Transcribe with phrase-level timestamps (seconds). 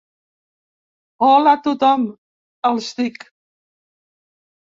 [1.27, 2.07] Hola a tothom
[2.71, 3.29] –els dic.